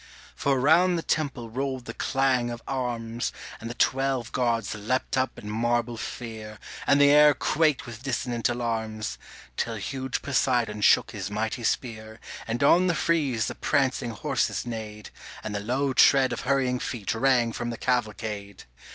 For 0.35 0.59
round 0.59 0.97
the 0.97 1.03
temple 1.03 1.51
rolled 1.51 1.85
the 1.85 1.93
clang 1.93 2.49
of 2.49 2.63
arms, 2.67 3.31
And 3.59 3.69
the 3.69 3.75
twelve 3.75 4.31
Gods 4.31 4.73
leapt 4.73 5.15
up 5.15 5.37
in 5.37 5.47
marble 5.47 5.95
fear, 5.95 6.57
And 6.87 6.99
the 6.99 7.11
air 7.11 7.35
quaked 7.35 7.85
with 7.85 8.01
dissonant 8.01 8.49
alarums 8.49 9.19
Till 9.57 9.75
huge 9.75 10.23
Poseidon 10.23 10.81
shook 10.81 11.11
his 11.11 11.29
mighty 11.29 11.63
spear, 11.63 12.19
And 12.47 12.63
on 12.63 12.87
the 12.87 12.95
frieze 12.95 13.45
the 13.45 13.53
prancing 13.53 14.09
horses 14.09 14.65
neighed, 14.65 15.11
And 15.43 15.53
the 15.53 15.59
low 15.59 15.93
tread 15.93 16.33
of 16.33 16.41
hurrying 16.41 16.79
feet 16.79 17.13
rang 17.13 17.53
from 17.53 17.69
the 17.69 17.77
cavalcade. 17.77 18.63